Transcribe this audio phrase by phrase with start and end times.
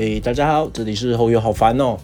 [0.00, 1.94] 诶，大家好，这里是后友，好烦哦，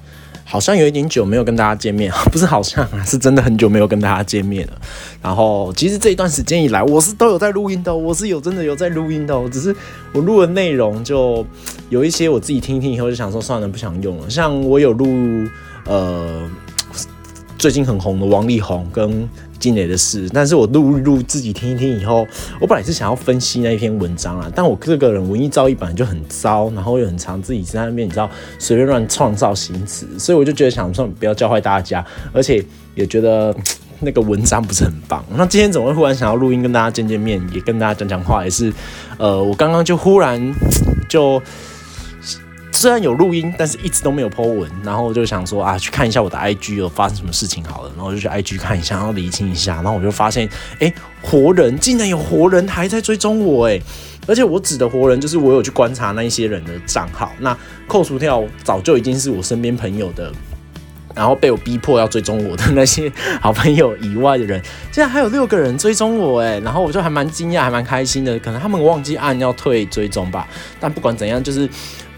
[0.45, 4.75] 好像有一点久没有跟大家见面， 不是好像啊，是真的很久没有跟大家见面了。
[5.23, 9.75] 然后其实这一段时间以来，我是都有在录音的，我是有真的有在录音的，只是
[10.13, 11.43] 我录的内容就
[11.89, 14.29] 有一些我自己听听以后就想说算了，不想用了。
[14.29, 15.49] 像我有录
[15.87, 16.47] 呃
[17.59, 19.29] 最近很红的王力宏跟。
[19.59, 22.29] 金磊的事，但是我录录自己听一听以后，
[22.61, 32.63] 我本来是想要分析那一篇文章啊，但我这个人文艺造诣本来就很糟，然后又很常自己在那边，你知道随便乱创造新词，所以我就觉得想说不要教坏大家，而且
[32.95, 33.53] 也觉得
[34.01, 35.25] 那个文章不是很棒。
[35.35, 38.71] 那今天怎么会忽然想要录音跟大家见见面，也跟大家讲讲话，也是
[39.17, 40.55] 呃，我刚刚就忽然
[41.09, 41.43] 就。
[42.77, 50.47] 虽然有录音，但是一直都没有 po 文，然后我就想说啊，去看一下我的 IG 有发生什么事情好了，然后就去 IG 看一下，然后理清一下，然后我就发现，
[50.79, 53.81] 哎，活人竟然有活人还在追踪我，哎，
[54.27, 57.57] 而且我指的活人就是我有去观察那一些人的账号，那
[57.89, 60.31] 扣除掉早就已经是我身边朋友的。
[61.15, 64.61] 然后被我逼迫要追踪我的那些好朋友以外的人，
[64.93, 68.39] 竟然还有六个人追踪我哎， 然后我就还蛮惊讶，还蛮开心的。
[68.41, 70.47] 可能他们忘记按要退追踪吧。
[70.79, 71.67] 但不管怎样，就是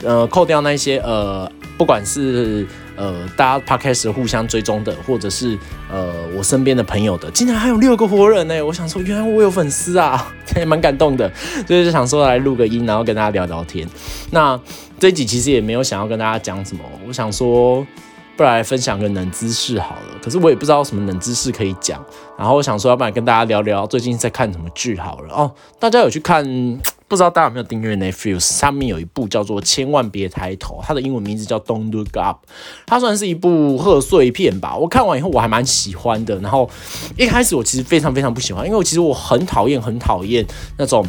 [0.02, 5.58] 呃扣掉那些呃，不管是呃大家 podcast 互相追踪的，或者是
[5.90, 8.64] 呃我身边的朋友的，竟然还有六个活人呢。
[8.64, 11.30] 我想说，原来我有粉丝啊， 也蛮感动的。
[11.66, 13.88] 所以就想说来录个音，然后跟大家聊聊天。
[14.30, 14.58] 那
[14.98, 17.86] 这一集其实也没有想要跟大家讲什么，我想说。
[18.36, 22.00] 不然来分享个冷知识好了，可是我也不知道什么冷知识可以讲，
[22.38, 25.52] 然后我想说，要不然跟大家聊聊最近在看什么剧好了哦。
[25.80, 26.44] 大家有去看？
[27.08, 28.40] 不知道大家有没有订阅 Netflix？
[28.40, 32.44] 上面有一部叫做《千万别抬头》，它的英文名字叫 Don't Look Up。
[32.86, 34.76] 它算是一部贺岁片吧。
[34.76, 36.38] 我看完以后我还蛮喜欢的。
[36.40, 36.68] 然后
[37.16, 41.02] 一开始我其实非常非常不喜欢，因为我其实我很讨厌很讨厌那种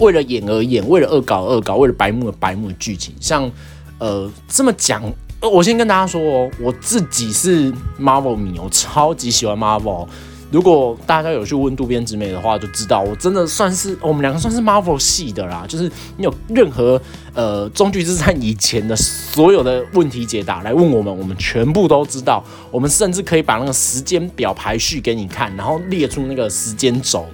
[0.00, 3.14] 为了演而演、为了恶搞恶搞、为了白目而白目的剧情。
[3.20, 3.50] 像
[3.98, 5.02] 呃这么讲。
[5.40, 10.06] 我先跟大家说哦，我自己是 Marvel 迷，我超级喜欢 Marvel。
[10.52, 15.64] 如果大家有去问渡边直美的话，就知道我真的算是我们两个算是 Marvel 系的啦。
[15.66, 17.00] 就是你有任何
[17.34, 22.44] 呃终局之战以前的所有的问题解答来问我们，我们全部都知道。
[22.70, 27.26] 我们甚至可以把那个时间表排序给你看，然后列出那个时间轴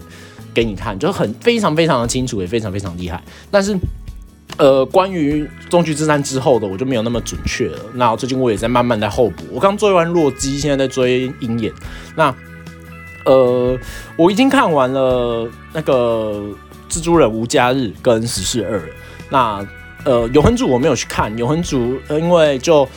[0.55, 3.23] 给你看，就很非常非常的清楚，也非常非常厉害。
[3.51, 3.77] 但是。
[4.57, 7.79] 呃，关于终局之战之后的，我就没有那么准确了。
[7.95, 9.45] 那最近我也在慢慢在后补。
[9.53, 11.73] 我刚追完洛基，现在在追鹰眼。
[12.17, 12.35] 那
[13.29, 13.79] 呃，
[14.17, 16.43] 我已经看完了那个
[16.89, 18.81] 蜘蛛人无家日跟十四二。
[19.29, 19.67] 那
[20.05, 22.89] 呃，永恒主我没有去看，永恒主，因为就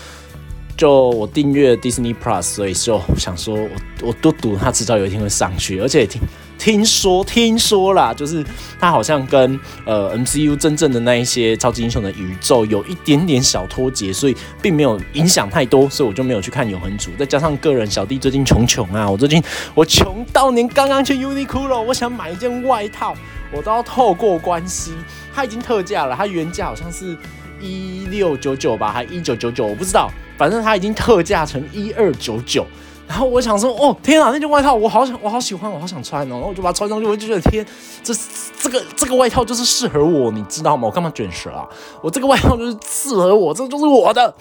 [0.78, 3.70] 就我订阅 Disney Plus，所以就想说我
[4.04, 6.22] 我都赌他迟早有一天会上去，而且挺。
[6.62, 8.46] 听说听说啦，就是
[8.80, 17.10] 他好像跟呃 MCU 真正的那一些超级英雄的宇宙有一点点小脱节，所以并没有影响太多，所以我就没有去看永恒族。
[17.18, 19.42] 再加上个人小弟最近穷穷啊，我最近
[19.74, 23.16] 我穷到连刚刚去 Uniqlo，我想买一件外套，
[23.52, 24.92] 我都要透过关系，
[25.34, 27.18] 它已经特价了，它原价好像是
[27.60, 32.68] 一六九九吧，还一九九九，我不知道，反正它已经特价成一二九九。
[33.12, 36.36] 然后我想说，哦天啊，那件外套我好想，我好喜欢，我好想穿哦。
[36.36, 37.66] 然后我就把它穿上去，我就觉得天，
[38.02, 38.14] 这
[38.58, 40.88] 这个这个外套就是适合我，你知道吗？
[40.88, 41.68] 我干嘛卷舌啊？
[42.02, 44.34] 我这个外套就是适合我，这就是我的，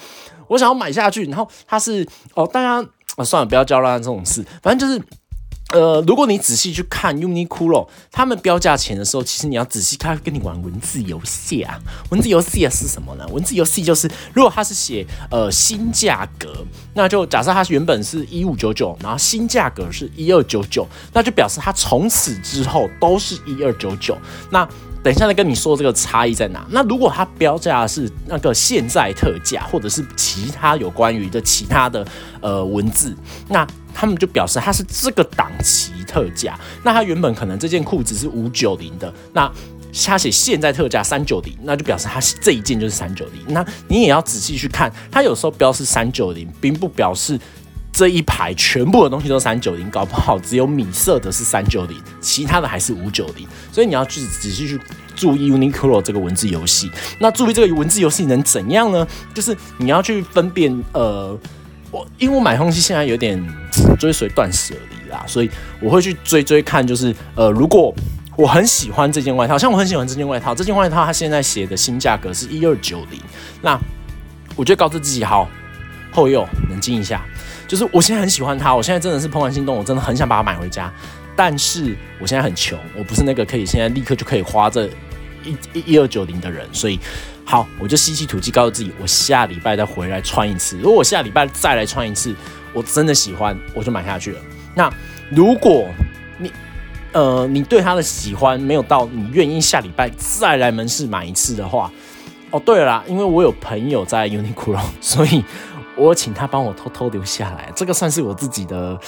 [0.46, 1.24] 我想要买下去。
[1.24, 2.88] 然后它是哦，大家
[3.24, 5.02] 算了，不要教乱这种事，反正就是。
[5.72, 11.78] 呃，如果你仔细去看 Uniqlo，他们标价钱的时候，其实你要仔细看，跟你玩文字游戏啊。
[12.10, 13.24] 文字游戏啊是什么呢？
[13.28, 16.52] 文字游戏就是，如果他是写呃新价格，
[16.94, 24.18] 那就假设它原本是一五九九，然后新价格是一二九九，那就表示它从此之后都是一二九九。
[24.50, 24.68] 那
[25.02, 26.66] 等一下再跟你说这个差异在哪。
[26.70, 32.06] 那如果它标价是那个现在特价，或者是其他有关于的其他的
[32.40, 33.16] 呃文字，
[33.48, 36.58] 那他们就表示它是这个档期特价。
[36.84, 39.50] 那它原本可能这件裤子是五九零的，那
[40.06, 43.54] 它写现在特价三九零，那就表示它这一件就是三九零。
[43.54, 47.38] 那你也要仔细去看，它有时候标是三九零，并不表示。
[47.92, 53.46] 这一排全部的东西都三九零，搞不好只有米色的是三九零，其他的还是五九零。
[53.72, 54.80] 所以你要去仔细去
[55.14, 56.90] 注意 Uniqlo 这个文字游戏。
[57.18, 59.06] 那注意这个文字游戏能怎样呢？
[59.34, 61.36] 就是你要去分辨，呃，
[61.90, 63.44] 我因为我买东西现在有点
[63.98, 65.50] 追随断舍离啦，所以
[65.80, 67.94] 我会去追追看，就是呃，如果
[68.36, 73.20] 我很喜欢这件外套，像我很喜欢这件外套，这件外套它现在写的新价格是一二九零，
[73.60, 73.78] 那
[74.56, 75.46] 我就告诉自己，好，
[76.10, 77.24] 后右冷静一下。
[77.68, 80.92] 就是我现在很喜欢它，我现在真的是怦然心动，我真的很想把它买回家。
[81.36, 84.86] 但是我现在很穷，我不是那个可以现在立刻就可以花这
[85.44, 86.98] 一一一二九零的人，所以
[87.44, 90.76] 好，我就吸气吐气，告诉自己，我下礼拜再回来穿一次。
[90.78, 92.34] 如果我下礼拜再来穿一次，
[92.74, 94.40] 我真的喜欢，我就买下去了。
[94.74, 94.92] 那
[95.30, 95.88] 如果
[96.38, 96.52] 你
[97.12, 101.90] 呃你对它的喜欢没有到你愿意下礼拜再来门市买一次的话，
[102.50, 105.42] 哦对了啦，因为我有朋友在 Uniqlo，所以
[106.00, 108.98] 我请他帮我偷偷留下来，这个算是我自己的。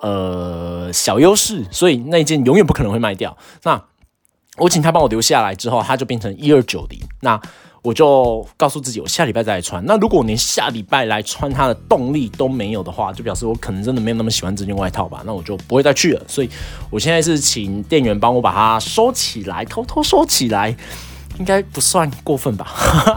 [0.00, 3.34] 呃，小优势，所以那一件永远不可能会卖掉。
[3.62, 3.82] 那
[4.58, 7.00] 我请他帮我留下来之后，它就变成一二九零。
[7.22, 7.40] 那
[7.80, 9.82] 我就告诉自己，我下礼拜再来穿。
[9.86, 15.22] 那如果我连下礼拜来穿它的动力都没有的话，就表示我可能真的没有那么喜欢这件外套吧。
[15.24, 16.22] 那我就不会再去了。
[16.28, 16.50] 所以
[16.90, 20.76] 我现在是请店员帮我把它收起来，偷偷收起来。
[21.38, 22.66] 应该不算过分吧，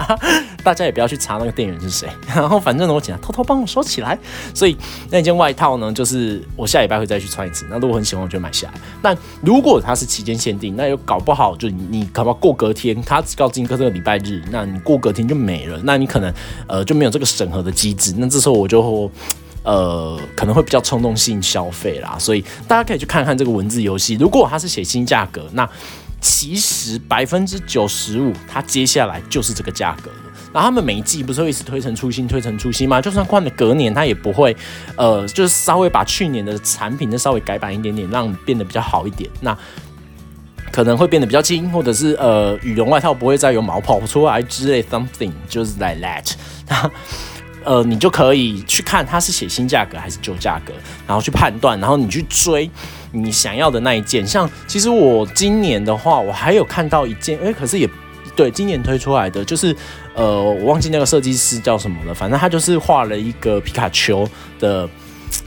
[0.63, 2.09] 大家也不要去查那个店员是谁。
[2.33, 4.17] 然后反正呢，我请他偷偷帮我收起来。
[4.53, 4.75] 所以
[5.11, 7.65] 那件外套呢，就是我下礼拜会再去穿一次。
[7.69, 8.73] 那如果很喜欢，我就买下来。
[9.01, 15.79] 但如果它是期间限定，那又搞不好就你搞不好过隔天，他只告金哥这个礼拜日，那你过隔天就没了。
[15.83, 16.33] 那你可能
[16.67, 18.13] 呃就没有这个审核的机制。
[18.17, 19.11] 那这时候我就
[19.63, 22.17] 呃可能会比较冲动性消费啦。
[22.17, 24.15] 所以大家可以去看看这个文字游戏。
[24.15, 25.69] 如果它是写新价格，那
[26.19, 30.17] 其实百分之九十五，它接下来就是这个价格了。
[30.53, 33.01] 然后他们每一季不是会一直推陈出新、推陈出新吗？
[33.01, 34.55] 就算换了隔年，它也不会，
[34.95, 39.29] 呃，就是稍微把去年的产品再稍微改版一点点，让变得比较好一点。
[39.41, 39.55] 那
[40.71, 46.33] 可能会变得比较轻，或者是呃，羽绒外套不会再有毛跑出来之类，something 就是 like that。
[46.67, 46.91] 那
[47.63, 50.73] 呃，你就可以去看它是写新价格还是旧价格，
[51.05, 52.69] 然后去判断，然后你去追。
[53.11, 57.89] 你想要的那一件，像其实我今年的话，我还有看到一件，哎，可是也
[58.35, 59.75] 对，今年推出来的就是，
[60.13, 64.87] 呃，我忘记那个设计师叫什么了，反正他就是画了一个皮卡丘的，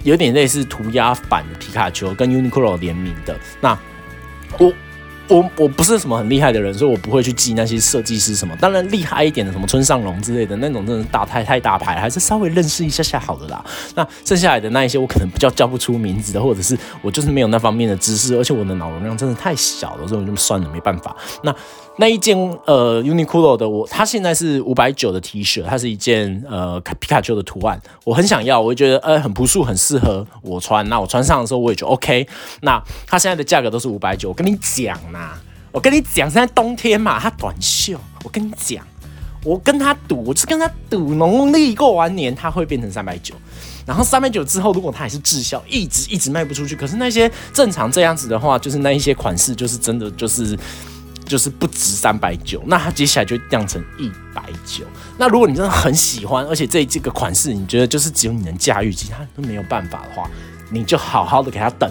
[0.03, 3.39] 有点类似涂鸦版的皮卡丘，跟 Uniqlo 联名的。
[3.61, 3.79] 那
[4.59, 4.73] 我。
[5.31, 8.55] 我我不是什么很厉害的人，所以我不会去记那些设计师什么。
[8.57, 13.65] 当然厉害一点的，什么村上隆之类的那种，真的大太太大牌，还是稍微认识一下下好的啦。
[13.95, 21.17] 那剩下来的那一些，我可能比较叫不出名字的，或者是我就是没有那方面的知识，而且我的脑容量真的太小了，所以我就算了，没办法。
[21.43, 21.55] 那。
[22.01, 30.89] 那一件呃，Uniqlo 的我，它现在是五百九的 T 恤，它是一件呃皮卡丘的图案，我很想要，我就觉得呃很朴素，很适合我穿。
[30.89, 32.27] 那我穿上的时候我也就 OK。
[32.63, 35.33] 那它现在的价格都是五百九，我跟你讲呐，
[35.71, 38.83] 我跟你讲，现在冬天嘛，它短袖，我跟你讲，
[39.45, 43.35] 我跟他赌，我是跟他赌农历过完年它会变成三百九，
[43.85, 50.59] 然后三百九之后，如果它还是滞销，一直一直卖不出去，可是那些正常这样子的话，就是那一些款式，就是真的就是。
[51.31, 54.85] 就是不值三百九，那它接下来就降成一百九。
[55.17, 60.29] 那如果你真的很喜欢，而且这这个款式你觉得就是只有你能驾驭，其他都没有办法的话，
[60.71, 61.89] 你就好好的给他等，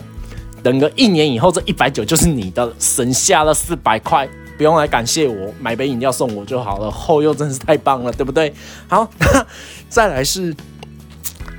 [0.62, 4.27] 等个一年以后，这一百九就是你的，省下了四百块，
[4.57, 6.91] 不用来感谢我，买杯饮料送我就好了。
[6.91, 8.53] 后又真是太棒了，对不对？
[8.89, 9.09] 好，
[9.88, 10.53] 再来是，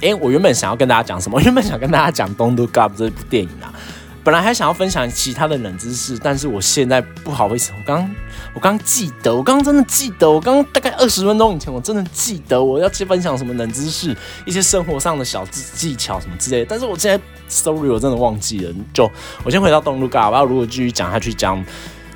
[0.03, 1.41] 哎，我原本想要跟大家讲什么？
[1.41, 3.73] 原本想跟大家讲《Don't Look Up》这部电影啊。
[4.23, 8.15] 本来还想要分享其他的冷知识，但是我现在不好意思，我刚
[8.53, 14.15] 我刚记得，我刚刚真的记得，我刚刚大概二十分钟以前，我真的记得我要去分享什么冷知识，
[14.45, 16.67] 一些生活上的小技技巧什么之类的。
[16.69, 18.75] 但是我现在，sorry，我真的忘记了。
[18.93, 19.11] 就
[19.43, 21.65] 我先回到东路嘎，我要如果继续讲下去，讲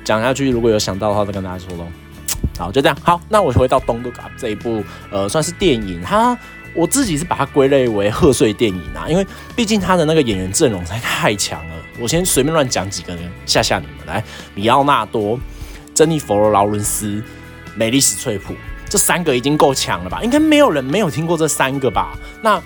[0.03, 1.85] 讲下去，如果有想到的话，再跟大家说喽。
[2.57, 2.97] 好，就这样。
[3.01, 6.37] 好，那我回到东路嘎这一部，呃，算是电影，它。
[6.77, 9.25] 我自己是把它归类为贺岁电影啊，因为
[9.55, 11.74] 毕竟他的那个演员阵容实在太强了。
[11.99, 14.23] 我先随便乱讲几个人吓吓你们，来，
[14.53, 15.39] 米奥纳多、
[15.93, 17.23] 珍妮佛罗劳伦斯、
[17.75, 18.53] 美丽史翠普，
[18.89, 20.21] 这三个已经够强了吧？
[20.23, 22.17] 应该没有人没有听过这三个吧？
[22.41, 22.61] 那。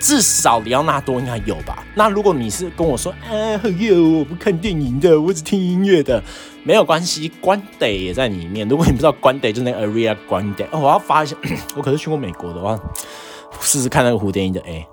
[0.00, 1.82] 至少里奥纳多应该有吧？
[1.94, 6.22] 那如果你是跟我说，哎，有我不看电影的，我只听音乐的，
[6.62, 8.68] 没有关系，关得也在里面。
[8.68, 10.66] 如果你不知道关得，就那 Area 关得。
[10.72, 11.34] 哦，我要发一下，
[11.74, 12.78] 我可是去过美国的话，
[13.62, 14.60] 试试看那个蝴蝶音的。
[14.66, 14.86] 哎，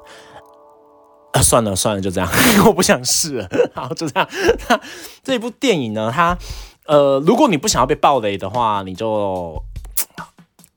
[1.42, 2.30] 算了算了，就这样，
[2.66, 3.50] 我不想试了。
[3.74, 4.30] 好，就这样。
[4.68, 4.80] 他
[5.24, 6.12] 这部电影呢？
[6.14, 6.38] 它
[6.86, 9.62] 呃，如果你不想要被暴雷的话，你就。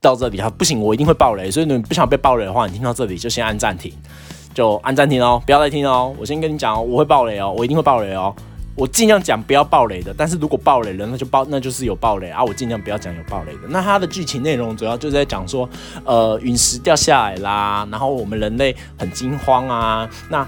[0.01, 3.91] 到这里哈，不行，我一定会暴雷，所以你不想被暴雷的话，你听到这里就先按暂停，
[4.53, 6.15] 就按暂停哦，不要再听哦。
[6.19, 8.37] 我先跟你讲哦，我会暴雷哦，我一定会暴雷哦。
[8.77, 12.43] 我尽量讲不要爆雷的，但是如果爆雷了，那就爆，那就是有爆雷啊。
[12.43, 13.61] 我尽量不要讲有爆雷的。
[13.69, 15.69] 那它的剧情内容主要就在讲说，
[16.05, 20.09] 呃，陨石掉下来啦，然后我们人类很惊慌啊。
[20.29, 20.47] 那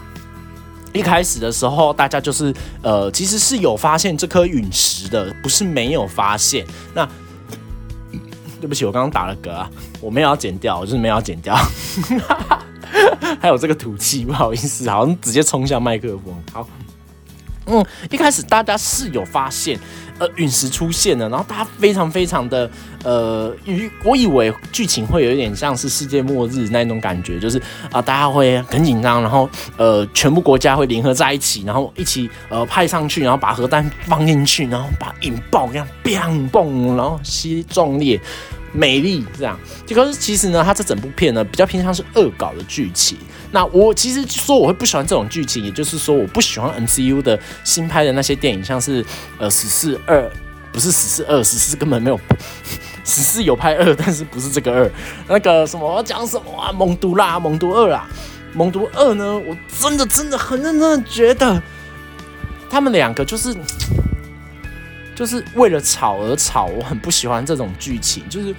[0.92, 2.52] 一开始的时候，大家就是
[2.82, 6.66] 呃，其实是有发现这颗陨石的，不是没有发现。
[6.94, 7.08] 那
[8.60, 11.54] 对不起，我刚刚打了嗝啊，我没有要剪掉，我就是没有要剪掉。
[13.40, 16.34] 还有这个吐气，不好意思，好像直接冲向麦克风。
[16.52, 16.66] 好，
[17.66, 19.78] 嗯，一开始大家是有发现，
[20.18, 22.70] 呃，陨石出现了，然后大家非常非常的，
[23.02, 38.20] 呃，以我以为剧情会有一点像是世界末日那种感觉，就是啊，大家会很紧张，然后呃，全部国家会联合在一起，然后一起呃派上去，然后把核弹放进去，然后把引爆，这样砰嘣，然后吸壮烈。
[38.76, 43.16] 美丽这样，就可是其实呢，它这整部片呢比较偏向是恶搞的剧情。
[43.50, 49.04] 那我其实说我会不喜欢这种剧情，也就是说我不喜欢 MCU 的新拍的那些电影，像是
[49.38, 50.30] 呃十四二，
[50.72, 52.20] 不是十四二，十四根本没有，
[53.04, 54.90] 十四有拍二，但是不是这个二，
[55.28, 58.06] 那个什么讲什么啊，蒙毒啦，蒙毒二啊，
[58.52, 61.62] 蒙毒二呢，我真的真的很认真的觉得
[62.68, 63.56] 他们两个就是。
[65.16, 68.22] 就是为了吵而吵，我很不喜欢这种剧情。
[68.28, 68.54] 就是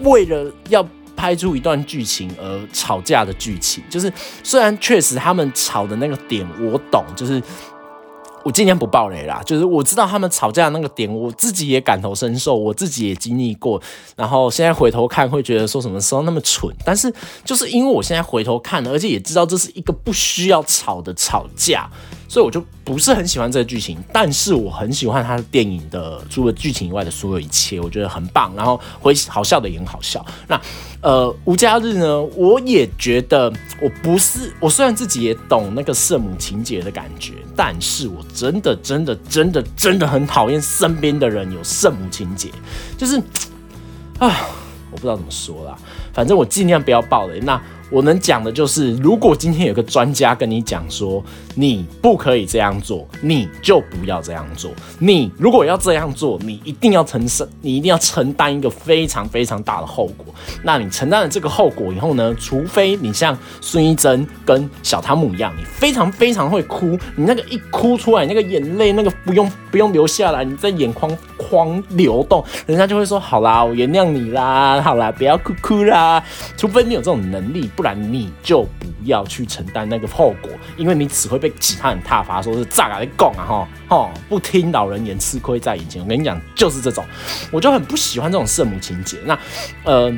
[0.00, 0.86] 为了要
[1.16, 3.82] 拍出一段剧情而吵架的剧情。
[3.88, 4.12] 就是
[4.42, 7.40] 虽然确实他们吵的那个点我懂，就是
[8.44, 9.40] 我今天不爆雷啦。
[9.46, 13.80] 就是我知道他们吵架的那个点，我自己也感同身受，我自己也经历过。
[14.16, 16.70] 然后现在回头看，会觉得说什么时候那么蠢？
[16.84, 17.12] 但是
[17.44, 21.88] 就是因为我现在回头看，而且也知道这是一个不需要吵的吵架。
[22.28, 28.52] 所以我就不是很喜欢这个剧情，但是我很喜欢他的电影的除了剧情以外的所有一切，我觉得很棒。
[28.56, 30.24] 然后回好笑的也很好笑。
[30.48, 30.60] 那
[31.00, 42.50] 呃，无家日呢，我也觉得我不是我虽然自己也懂那个圣母情节的感觉，但是我真的真的真的真的很讨厌身边的人有圣母情节，
[42.98, 43.18] 就是
[44.18, 44.48] 啊，
[44.90, 45.76] 我不知道怎么说啦，
[46.12, 47.40] 反正我尽量不要爆雷。
[47.40, 47.60] 那。
[47.90, 51.22] 我能讲的就是，如果今天有个专家跟你讲说
[51.54, 54.72] 你不可以这样做，你就不要这样做。
[54.98, 60.26] 你如果要这样做，你一定要承受，你一定要承担一个非常非常大的后果。
[60.62, 62.34] 那你承担了这个后果以后呢？
[62.38, 76.24] 除非你像孙艺珍跟小汤姆一样，你非常非常会哭，你那个一哭出来，那个眼泪那个不用不用留下来，你在眼眶眶流动，人家就会说好啦，我原谅你啦，好啦，不要哭哭啦。
[76.56, 77.70] 除非你有这种能力。
[77.76, 86.00] 不然你就不要去承担那个后果，因为你只会被其他人挞伐，说是炸啊，你讲啊，哈，哈，不听老人言，吃亏在眼前。
[86.00, 87.04] 我跟你讲，就是这种，
[87.50, 89.18] 我就很不喜欢这种圣母情节。
[89.26, 89.38] 那，
[89.84, 90.10] 呃。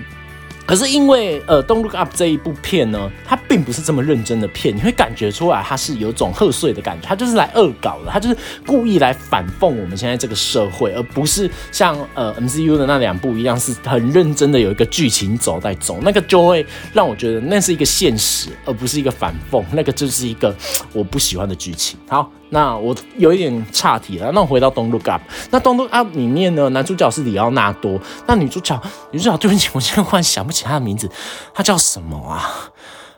[0.69, 20.55] 可是因为呃，Don't Look Up 这一部片呢，它并不是这么认真的片，你会感觉出来它是有种贺岁的感觉，它就是来恶搞的，它就是故意来反讽我们现在这个社会，而不是像呃 MCU 的那两部一样是很认真的有一个剧情走在走，那个就会让我觉得那是一个现实，而不是一个反讽，那个就是一个
[20.93, 21.99] 我不喜欢的剧情。
[22.07, 22.31] 好。
[22.51, 25.21] 那我有一点岔题了，那我回到《Don't Look Up》。
[25.51, 28.01] 那《Don't Look Up》里面呢，男主角是里奥纳多。
[28.27, 31.11] 那女主角，女主角，对不起，我现在忽然想不起她的名字，
[31.53, 32.73] 她叫什么啊？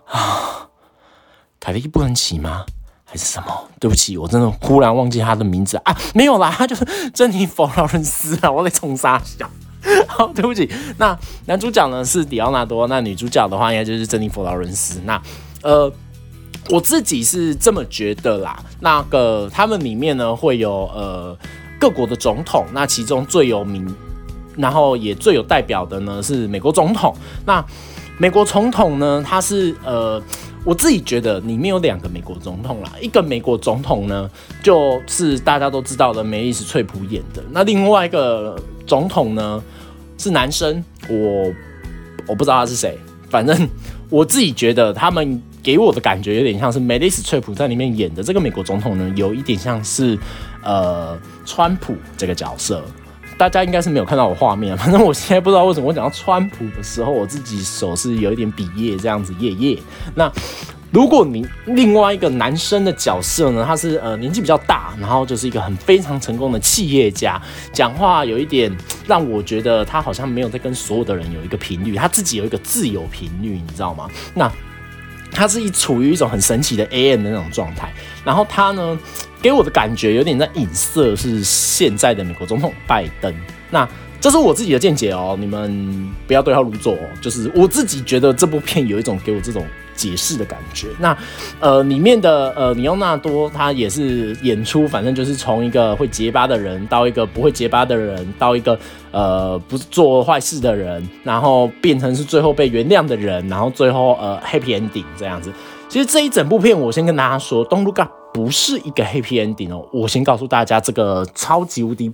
[0.07, 0.69] 啊，
[1.61, 2.65] 凯莉·布恩奇吗？
[3.05, 3.69] 还是什么？
[3.79, 5.97] 对不起，我真的忽然忘记她的名字啊！
[6.13, 8.51] 没有啦，她就是珍妮佛·劳伦斯啊！
[8.51, 9.49] 我在冲沙笑。
[10.09, 10.69] 好，对不起。
[10.99, 15.01] 那男主角呢是里奥纳多，那女主角的话应该就是珍妮佛·劳伦斯。
[15.05, 15.23] 那
[15.63, 15.93] 呃。
[16.71, 21.37] 我自己是这么觉得啦，那个他们里面呢会有呃
[21.81, 23.85] 各国的总统，那其中最有名，
[24.57, 27.13] 然后也最有代表的呢是美国总统。
[27.45, 27.65] 那
[28.19, 30.23] 美国总统呢，他是呃
[30.65, 34.31] 我自己觉得里面有两个美国总统啦，一个美国总统呢
[34.63, 39.61] 就是大家都知道的梅丽史翠普演的，那另外一个总统呢
[40.19, 41.53] 是男生，我
[42.29, 42.97] 我不知道他是谁，
[43.29, 43.69] 反正
[44.09, 45.43] 我自己觉得他们。
[45.63, 50.19] 给我的感觉有点像是梅丽史翠普在里面演的这个美国总统呢，有一点像是
[50.63, 52.85] 呃川普这个角色。
[53.39, 59.79] 大家应该是没有看到我画面，反正我现在不知道为什么我讲到川普的时候，我自己手是有一点比耶这样子耶耶。
[60.15, 60.31] 那
[60.91, 67.41] 如果你另外一个男生的角色呢，他是呃年纪比较大，然后就是一个很非常成功的企业家，
[67.73, 68.71] 讲话有一点
[69.07, 74.07] 让我觉得他好像没有在跟所有的人有一个频率，他自己有一个自由频率，你知道吗？
[74.35, 74.53] 那。
[75.31, 77.93] 他是一处于一种很神奇的 A M 的那种状态，
[78.25, 78.99] 然后他呢，
[79.41, 83.35] 给我的感觉有点在影射是现在的美国总统拜登。
[83.71, 83.89] 那
[84.21, 87.09] 这是我自己的见解哦，你们不要对号入座哦。
[87.21, 89.67] 就是我自己觉得这部片有一种给我这种。
[90.01, 91.15] 解释的感觉，那
[91.61, 98.79] 呃里面的呃里奥纳多他也是演出，反正就是从一个会结巴的人到一个不会结巴的人，到一个
[99.11, 105.53] 呃不做坏事的人，然后变成是最后被原谅的人，然后最后呃 happy ending 这样子。
[105.91, 109.85] 其实这一整部片，我先跟大家说，《Don't Look Up》不是一个 happy ending 哦。
[109.93, 112.11] 我先告诉大家，这个超级无敌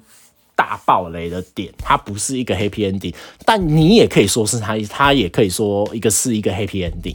[0.57, 7.15] 大爆雷的点，它不是一个 happy ending，但你也可以说是它，它也可以说一个是一个 happy ending。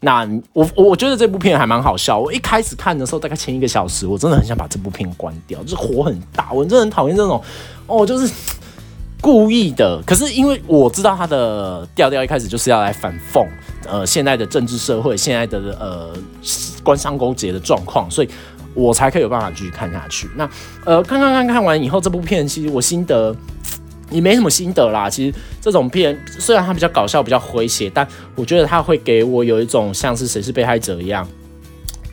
[0.00, 2.18] 那我我觉得这部片还蛮好笑。
[2.18, 7.40] 我一开始看的时候，大概前一个小时，我真的很想把这部片关掉，就是火很大，我真的很讨厌这种
[7.86, 8.32] 哦，就是
[9.20, 10.02] 故意的。
[10.06, 13.46] 可是因为我知道它的调调一开始就是要来反讽
[13.86, 16.16] 呃现在的政治社会，现在的呃
[16.82, 18.28] 官商勾结的状况，所以。
[18.78, 20.28] 我才可以有办法继续看下去。
[20.36, 20.48] 那
[20.84, 23.34] 呃，看看看看完以后，这部片其实我心得
[24.10, 25.10] 也没什么心得啦。
[25.10, 28.06] 其实这种片虽然它比较搞笑、比较诙谐，但
[28.36, 31.26] 我觉得它会给我有一种像是谁是被害者一样，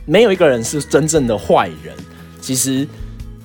[0.04, 1.94] 没有一个人是真正的坏人。
[2.40, 2.86] 其实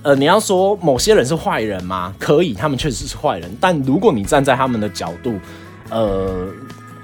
[0.01, 2.13] 呃，你要说某些人是坏人吗？
[2.19, 3.49] 可以，他们确实是坏人。
[3.61, 5.39] 但如果你站在他们的角度，
[5.89, 6.47] 呃。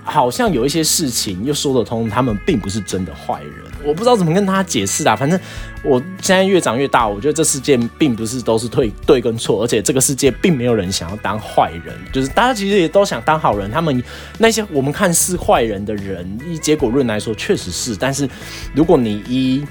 [0.07, 3.51] 好像有一些事情又说得通，他们并不是真的坏人。
[3.83, 5.15] 我不知道怎么跟他解释啊。
[5.15, 5.39] 反正
[5.83, 13.69] 我现在越长越大，我觉得这世界并不是都是对对跟错，而且这个世界并没有人想要当坏人，就是大家其实也都想当好人。
[13.69, 14.01] 他们
[14.37, 18.27] 那些我们看似坏人的人，以结果论来说确实是，但是
[18.73, 19.63] 如果你一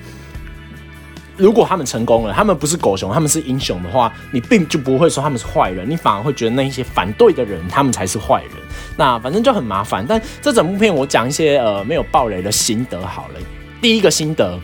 [1.37, 8.53] 如果他们成功了，他们不是狗熊，他们是英雄的话，你并就不会说他们是坏人，你反而会觉得那一些反对的人，他们才是坏人。
[8.97, 10.05] 那反正就很麻烦。
[10.09, 13.35] 但这整部片我讲一些呃没有暴雷的心得好了。
[13.81, 14.59] 第一个心得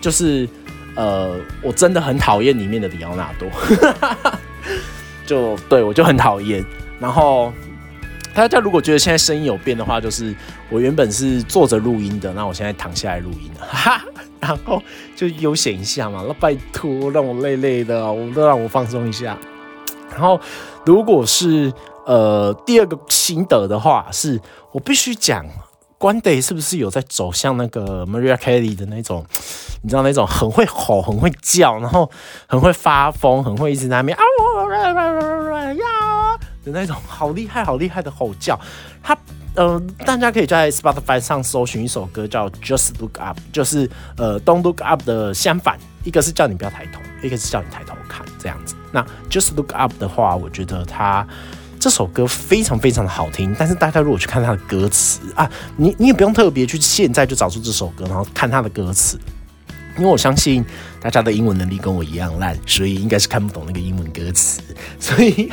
[0.00, 0.48] 就是
[0.96, 3.48] 呃我真的很讨厌里面的里奥纳多，
[5.24, 6.64] 就对我就很讨厌。
[6.98, 7.52] 然后。
[8.34, 10.32] 大家如果觉得现在声音有变的话，就是
[10.68, 13.66] 我原本是坐着录音的，那我现在躺下来录音了，
[14.40, 14.82] 然后
[15.16, 16.24] 就悠闲一下嘛。
[16.26, 19.36] 那拜托，让我累累的，我都让我放松一下。
[20.10, 20.40] 然后，
[20.86, 21.72] 如果是
[22.06, 24.40] 呃第二个心得的话，是
[24.72, 25.44] 我必须讲，
[25.98, 29.24] 关 day 是不是有在走向那个 Maria Kelly 的那种，
[29.82, 32.10] 你知道那种很会吼、很会叫，然后
[32.46, 34.22] 很会发疯、很会一直在那边啊
[35.74, 35.84] 呀。
[36.70, 38.58] 那种好厉害、好厉害的吼叫，
[39.02, 39.16] 他
[39.58, 48.76] 呃，大家可以在 Spotify 上搜寻一首歌叫《Just Look Up》，就是呃《Don't Look Up》的相反，一个是叫你不要抬头，一个是叫你抬头看这样子。
[48.92, 51.26] 那《Just Look Up》的话，我觉得它
[51.80, 59.18] 这首歌非常非常的好听，但是大家如果去看它的歌词啊，你你也不用特别去现在就找出这首歌，然后看它的歌词。
[59.98, 60.64] 因为我相信
[61.00, 64.60] 大家的英文能力跟我一样烂，所以应该是看不懂那个英文歌词，
[64.98, 65.50] 所以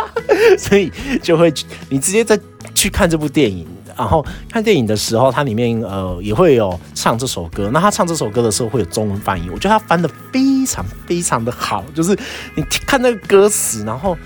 [0.58, 1.52] 所以就会
[1.88, 2.38] 你直接再
[2.74, 7.70] 去看这部电影，然后看电影的时候，它里面呃也会有唱这首歌。
[7.72, 12.18] 那他唱这首歌的时候会有中文翻译，我觉得他翻的非常非常的好，就是
[12.56, 14.16] 你看那个歌词，然后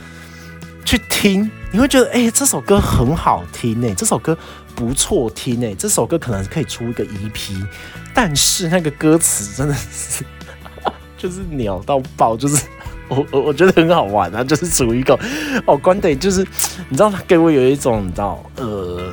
[0.84, 4.36] 去听，你会觉得哎，这首歌很好听哎，这首歌
[4.78, 7.66] 不错听哎，这首歌可能可以出一个 EP。
[8.14, 10.24] 但是那个歌词真的是，
[11.18, 12.64] 就是鸟到爆，就是
[13.10, 15.18] 我我我觉得很好玩啊，就是属于一个
[15.66, 16.46] 哦，关得就是
[16.88, 19.12] 你知道他给我有一种你知道呃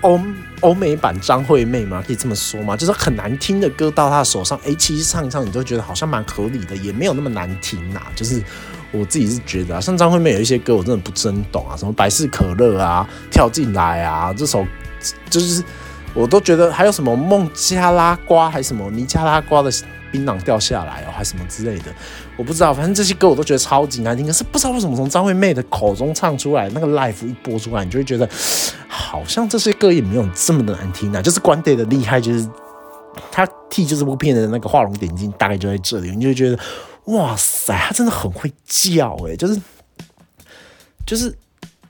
[0.00, 0.20] 欧
[0.62, 2.02] 欧美版张惠妹吗？
[2.04, 2.76] 可以这么说吗？
[2.76, 8.02] 就是很难听的歌到他手上，哎，其实唱一唱你都觉得好像蛮合理的，也没有那么难听呐。
[8.16, 8.42] 就是
[8.90, 14.66] 我自己是觉得啊，像张惠妹有一些歌我真的不真懂啊，什么百事可乐啊，跳进来啊，这首
[15.30, 15.62] 就是。
[16.16, 19.68] 我都觉得还有什么孟加拉瓜，还是什么尼加拉瓜的
[20.12, 21.92] 槟榔掉下来哦，还什么之类的，
[22.36, 22.72] 我不知道。
[22.72, 24.24] 反正这些歌我都觉得超级难听。
[24.24, 28.30] 可是不知道为什么从张惠妹的口中唱出来，那个 live 一播出来，你就会觉得
[28.86, 31.20] 好像这些歌也没有这么的难听啊。
[31.20, 32.48] 就是关 day 的厉害，就是
[33.32, 36.56] 他替就这部片的那个画龙点睛，大概就在这里，你就觉得
[37.06, 39.60] 哇塞，他真的很会叫诶，就是
[41.04, 41.36] 就是。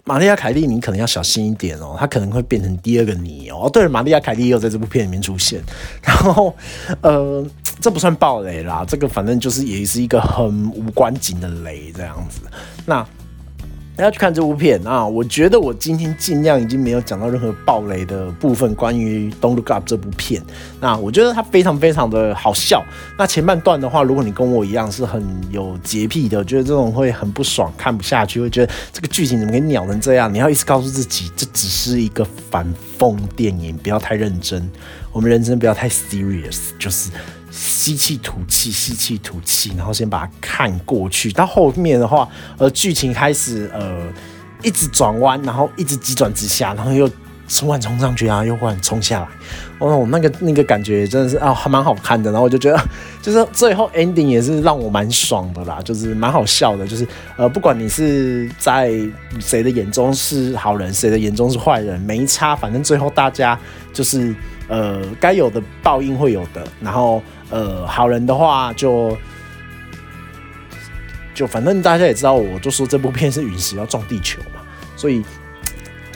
[0.04, 3.68] 玛利亚凯莉，你可能要小心一点哦，她可能会变成第二个你哦。
[3.72, 5.60] 对了，玛利亚凯莉又在这部片里面出现，
[6.04, 6.54] 然后
[7.00, 7.44] 呃，
[7.80, 12.40] 这不算暴雷啦，这个反正就是也是一个很无关紧的雷这样子。
[12.86, 13.06] 那。
[14.02, 15.06] 要去看这部片啊！
[15.06, 18.74] 我觉得我今天尽量已经没有讲到任何暴雷的部分。
[18.74, 20.42] 关于《Don't Look Up》这部片，
[20.80, 22.84] 那我觉得它非常非常的好笑。
[23.16, 30.32] 那前半段的话，如果你跟我一样是很有洁癖的，觉得这种会很不爽，看不下去，会觉得这个剧情怎么可以鸟成这样？
[30.32, 32.66] 你要一直告诉自己，这只是一个反
[32.98, 34.68] 讽电影，不要太认真。
[35.12, 37.10] 我们人生不要太 serious，就是。
[37.56, 41.30] 吸气吐气，吸气吐气，然后先把它看过去。
[41.30, 44.12] 到后面的话，呃，剧情开始呃
[44.60, 47.08] 一直转弯，然后一直急转直下，然后又
[47.48, 49.28] 突然冲上去啊，又忽然冲下来。
[49.78, 52.28] 哦，那个那个感觉真的是啊，还蛮好看的。
[52.32, 52.84] 然后我就觉得，
[53.22, 56.84] 就是最后 ending 也是让我蛮爽的啦，就是蛮好笑的。
[56.84, 58.90] 就是呃，不管你是在
[59.38, 63.56] 谁的眼中是好人，谁的眼中是坏人，没差，反正最后大家
[63.92, 64.34] 就是
[64.66, 66.66] 呃该有的报应会有的。
[66.80, 67.22] 然后。
[67.50, 69.16] 呃，好人的话就
[71.34, 74.60] 就反正大家也知道，我就说这部片是陨石要撞地球嘛，
[74.96, 75.24] 所以。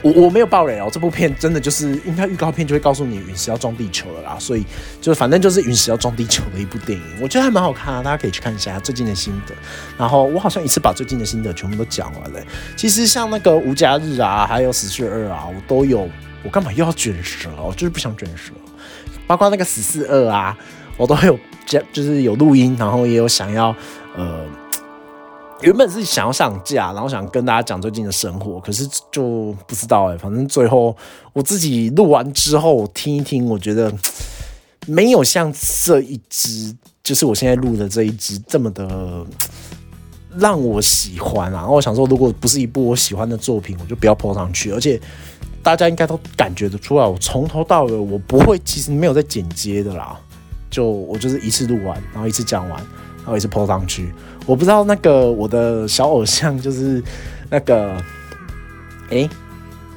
[0.01, 4.65] 我我没有爆雷哦，这部片真的就是应该预告片就会告诉你陨石要撞地球了啦，所以
[5.01, 9.53] 就反正就是陨石要撞地球的一部电影，我觉得还蛮好看啊，大家可以去看一下最近的心得。
[9.99, 12.41] 然后我好像一次把最近的心得全部都讲完了。
[12.77, 16.09] 其实像那个无家日啊，还有死侍二啊，我都有。
[16.45, 17.51] 我干嘛又要卷舌？
[17.61, 18.53] 我就是不想卷舌。
[19.27, 20.57] 包括那个死侍二啊，
[20.99, 21.39] 我都有，
[21.93, 23.75] 就是有录音，然后也有想要
[24.15, 24.45] 呃。
[25.61, 30.97] 原本是想要上架，然后想跟大家讲最近的生活，可是就不知道哎，反正最后
[31.33, 33.93] 我自己录完之后听一听，我觉得
[34.87, 35.53] 没有像
[35.85, 39.27] 这一支，就是我现在录的这一支这么的
[40.37, 41.57] 让我喜欢啊。
[41.57, 44.71] 然后我想说，如果不是一部我喜欢的作品，我就不要播上去。
[44.71, 45.01] 而且
[45.61, 50.17] 大家应该都感觉得出来，我从头到尾我不会，其实没有在剪接的啦，
[50.71, 52.81] 就我就是一次录完，然后一次讲完。
[53.19, 54.11] 然后也是泼上去，
[54.47, 57.03] 我不知道那个我的小偶像就是
[57.51, 57.95] 那个，
[59.11, 59.29] 哎，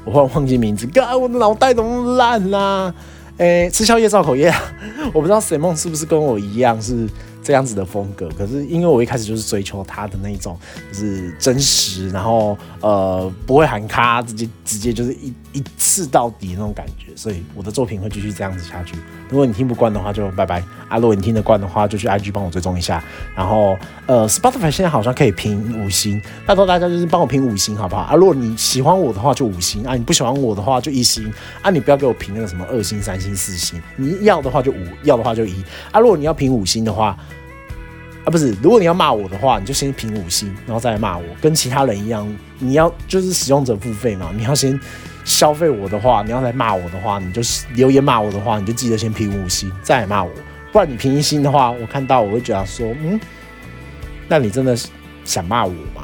[0.03, 2.93] 我忽然忘记名字，哥，我的脑袋怎么烂啦？
[3.37, 4.53] 哎，吃宵夜造口业，
[5.13, 7.07] 我不知道谁梦是不是跟我一样是。
[7.43, 10.55] 这样子的风格，可是因为我一开始就是追求他的那种，
[10.91, 18.95] 就是真实，然后呃不会喊卡，直接直接就是一一次到底那种感觉，所以我的作品会继续这样子下去。
[19.29, 20.97] 如果你听不惯的话，就拜拜啊！
[20.97, 23.03] 如果你听得惯的话，就去 IG 帮我追踪一下。
[23.35, 28.15] 然后呃，Spotify 现在好像可以评五星，拜托大家就是帮我评五星好不好啊？
[28.15, 35.99] 如果你喜欢我的话就五星啊，你不喜欢我的话就一星啊，你不要给我评那个什么二星、三星、四星，你要的话就五，要的话就一啊。
[35.99, 37.17] 如果你要评五星的话。
[38.23, 44.79] 啊，不是，如果你要骂我的话，你就先评五星，然后再来骂我，跟其他人一样，你要就是使用者付费嘛，你要先
[45.23, 47.41] 消费我的话，你要来骂我的话，你就
[47.73, 50.31] 留言骂我的话，你就记得先评五星，再来骂我，
[50.71, 53.19] 不然你评一星的话，我看到我会觉得说，嗯，
[54.27, 54.87] 那你真的是
[55.23, 56.03] 想骂我吗？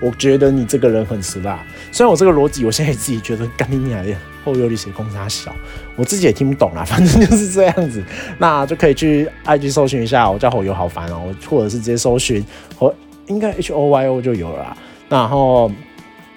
[0.00, 1.58] 我觉得你这个人很死辣，
[1.90, 4.14] 虽然我这个逻辑，我现在自己觉得干你娘的。
[4.44, 5.54] 后有力写公差小，
[5.94, 8.02] 我自己也听不懂啦， 反正就是这样子，
[8.38, 12.42] 那就可以去 IG 搜寻一下，我叫后油好烦哦，或者是直接搜寻
[12.78, 12.94] 或
[13.26, 14.74] 应该 H O Y O 就有了，
[15.08, 15.70] 然后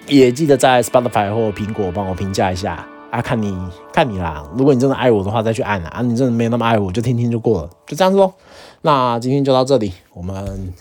[0.07, 3.57] 也记得在 Spotify 或苹果帮我评价一下啊，看你
[3.93, 8.33] 看你啦，如果你真的爱我的话再去按啊，你真的没有那么爱我就听听就过了，就这样子喽。
[8.81, 10.73] 那今天就到这里，我们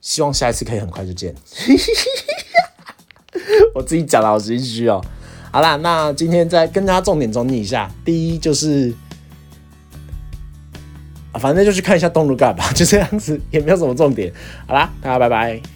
[0.00, 1.34] 希望下一次可以很快就见。
[3.74, 5.02] 我自己讲的好心虚哦。
[5.50, 7.90] 好啦，那今天再跟大家重点整理一下。
[8.04, 8.94] 第一就是，
[11.34, 14.32] 反正就去看一下东如干吧，就这样子，也没有什么重点。
[14.66, 15.75] 好啦，大家拜拜。